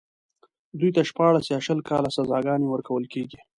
دوی 0.79 0.91
ته 0.95 1.01
شپاړس 1.09 1.45
يا 1.53 1.59
شل 1.65 1.79
کاله 1.89 2.09
سزاګانې 2.17 2.67
ورکول 2.69 3.03
کېږي. 3.13 3.39